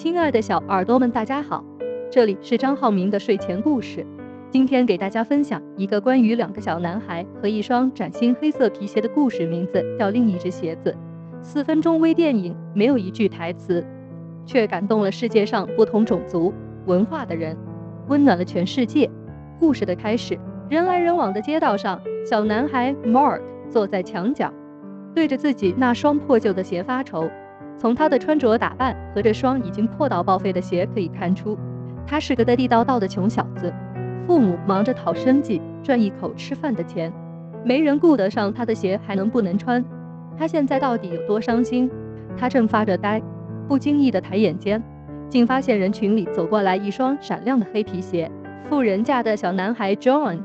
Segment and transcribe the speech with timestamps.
[0.00, 1.64] 亲爱的小耳朵们，大家好，
[2.08, 4.06] 这里是张浩明的睡前故事。
[4.48, 10.96] 今天给大家分享一个关于两个小男孩和一双崭新黑色皮鞋的故事，名字叫《另一只鞋子》。
[11.42, 13.84] 四分钟微电影，没有一句台词，
[14.46, 16.54] 却感动了世界上不同种族
[16.86, 17.56] 文化的人，
[18.06, 19.10] 温暖了全世界。
[19.58, 20.38] 故事的开始，
[20.70, 24.54] 人来人往的街道上，小男孩 Mark 坐在墙角，
[25.12, 27.28] 对着自己那双破旧的鞋发愁。
[27.78, 31.56] 从他的穿着打扮和这双已经破到报废的鞋可以看出，
[32.06, 33.72] 他是个地地道道的穷小子。
[34.26, 37.12] 父母忙着讨生计，赚一口吃饭的钱，
[37.64, 39.82] 没人顾得上他的鞋还能不能穿。
[40.36, 41.90] 他现在到底有多伤心？
[42.36, 43.22] 他正发着呆，
[43.68, 44.82] 不经意的抬眼间，
[45.28, 48.30] 竟发现人群里走过来一双闪亮的黑皮鞋。
[48.68, 50.40] 富人家的小男孩 John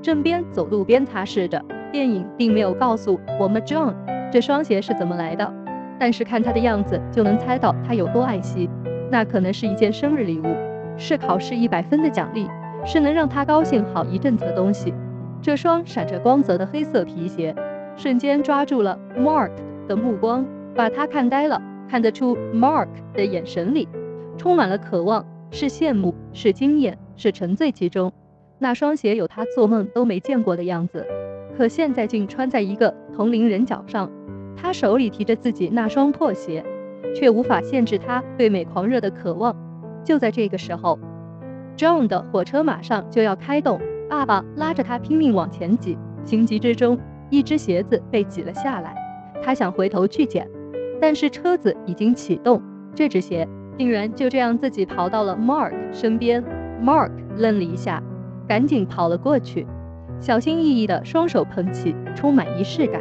[0.00, 1.62] 正边走路边擦拭着。
[1.92, 3.94] 电影并没有告诉我们 John
[4.30, 5.65] 这双鞋是怎么来的。
[5.98, 8.68] 但是看他的样子，就能猜到他有多爱惜。
[9.10, 10.44] 那可能是一件生日礼物，
[10.96, 12.46] 是考试一百分的奖励，
[12.84, 14.92] 是能让他高兴好一阵子的东西。
[15.40, 17.54] 这双闪着光泽的黑色皮鞋，
[17.96, 19.52] 瞬间抓住了 Mark
[19.86, 21.60] 的目光，把他看呆了。
[21.88, 23.88] 看得出 Mark 的眼神里
[24.36, 28.12] 充满了渴望，是羡慕，是惊艳，是沉醉其中。
[28.58, 31.06] 那双鞋有他做梦都没见过的样子，
[31.56, 34.10] 可现在竟穿在一个同龄人脚上。
[34.56, 36.64] 他手里提着自己那双破鞋，
[37.14, 39.54] 却无法限制他对美狂热的渴望。
[40.02, 40.98] 就在这个时候
[41.76, 45.98] ，John 的火车马上就要开动，爸爸拉着他拼命往前挤。
[46.24, 46.98] 情急之中，
[47.30, 48.94] 一只鞋子被挤了下来。
[49.42, 50.48] 他想回头去捡，
[51.00, 52.60] 但是车子已经启动，
[52.94, 53.46] 这只鞋
[53.78, 56.42] 竟然就这样自己跑到了 Mark 身边。
[56.82, 58.02] Mark 愣了一下，
[58.48, 59.66] 赶紧跑了过去，
[60.20, 63.00] 小心翼翼的双手捧起，充满仪式感。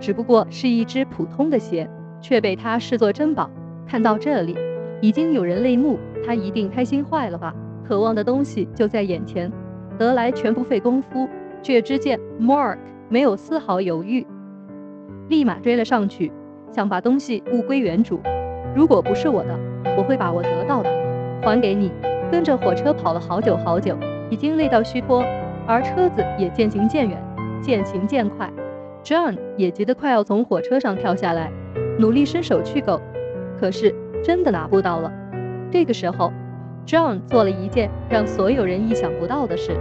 [0.00, 1.88] 只不过是一只普通的鞋，
[2.20, 3.50] 却被他视作珍宝。
[3.86, 4.56] 看到这里，
[5.00, 7.54] 已经有人泪目，他一定开心坏了吧？
[7.86, 9.52] 渴望的东西就在眼前，
[9.98, 11.28] 得来全不费工夫。
[11.62, 12.78] 却只见 Mark
[13.10, 14.26] 没有丝毫犹豫，
[15.28, 16.32] 立马追了上去，
[16.72, 18.18] 想把东西物归原主。
[18.74, 19.58] 如果不是我的，
[19.94, 20.88] 我会把我得到的
[21.42, 21.92] 还给你。
[22.32, 23.94] 跟着火车跑了好久好久，
[24.30, 25.22] 已经累到虚脱，
[25.66, 27.22] 而车子也渐行渐远，
[27.60, 28.50] 渐行渐快。
[29.02, 31.50] John 也急得快要从火车上跳下来，
[31.98, 33.00] 努力伸手去够，
[33.58, 35.12] 可是真的拿不到了。
[35.70, 36.32] 这个时候
[36.86, 39.76] ，John 做了一件让所有人意想不到的事，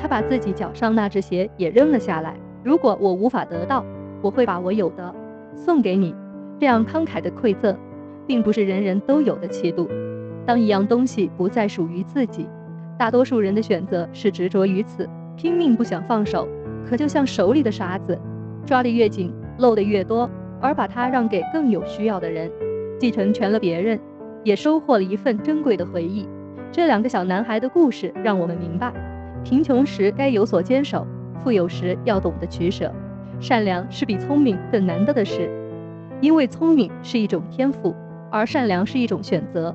[0.00, 2.36] 他把自己脚上那只鞋也扔了下来。
[2.62, 3.84] 如果我无法得到，
[4.22, 5.14] 我会把我有的
[5.54, 6.14] 送给你。
[6.58, 7.76] 这样慷慨的馈赠，
[8.26, 9.88] 并不是人人都有的气度。
[10.46, 12.46] 当一样东西不再属于自己，
[12.98, 16.46] 大多数人的选择是执着于此，拼命不想放手。
[16.86, 18.18] 可就像手里的沙子。
[18.70, 22.48] 抓得越紧，漏得越多，而把它让给更有需要的人，
[23.00, 23.98] 继承全了别人，
[24.44, 26.28] 也收获了一份珍贵的回忆。
[26.70, 28.92] 这两个小男孩的故事让我们明白，
[29.42, 31.04] 贫穷时该有所坚守，
[31.42, 32.94] 富有时要懂得取舍。
[33.40, 35.50] 善良是比聪明更难得的事，
[36.20, 37.92] 因为聪明是一种天赋，
[38.30, 39.74] 而善良是一种选择。